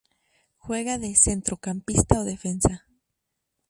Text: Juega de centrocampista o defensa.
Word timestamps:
Juega 0.57 0.97
de 0.97 1.15
centrocampista 1.15 2.21
o 2.21 2.27
defensa. 2.33 2.87